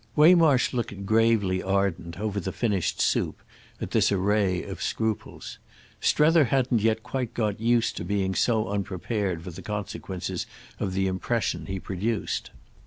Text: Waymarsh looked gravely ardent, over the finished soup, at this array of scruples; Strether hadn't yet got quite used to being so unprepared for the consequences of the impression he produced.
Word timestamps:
Waymarsh 0.15 0.73
looked 0.73 1.05
gravely 1.05 1.61
ardent, 1.61 2.19
over 2.19 2.39
the 2.39 2.51
finished 2.51 2.99
soup, 2.99 3.39
at 3.79 3.91
this 3.91 4.11
array 4.11 4.63
of 4.63 4.81
scruples; 4.81 5.59
Strether 5.99 6.45
hadn't 6.45 6.81
yet 6.81 7.03
got 7.03 7.31
quite 7.35 7.59
used 7.59 7.97
to 7.97 8.03
being 8.03 8.33
so 8.33 8.69
unprepared 8.69 9.43
for 9.43 9.51
the 9.51 9.61
consequences 9.61 10.47
of 10.79 10.93
the 10.95 11.05
impression 11.05 11.67
he 11.67 11.79
produced. 11.79 12.49